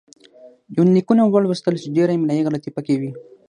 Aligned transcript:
يونليکونه 0.77 1.21
ولوستل 1.25 1.73
چې 1.81 1.87
ډېره 1.95 2.11
املايي 2.17 2.45
غلطي 2.47 2.69
پکې 2.75 2.95
وې 2.99 3.11